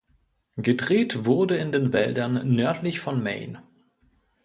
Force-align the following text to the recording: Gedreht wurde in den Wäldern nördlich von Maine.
Gedreht 0.57 1.25
wurde 1.25 1.57
in 1.57 1.71
den 1.71 1.93
Wäldern 1.93 2.55
nördlich 2.55 2.99
von 2.99 3.21
Maine. 3.21 3.61